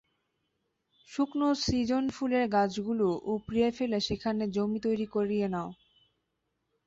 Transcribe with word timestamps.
শুকনো 1.09 1.49
সীজন 1.63 2.03
ফুলের 2.09 2.45
গাছগুলো 2.49 3.07
উপড়িয়ে 3.33 3.69
ফেলে 3.71 3.97
সেখানে 3.99 4.43
জমি 4.55 4.79
তৈরি 4.79 5.07
করিয়ে 5.07 5.47
নাও। 5.47 5.69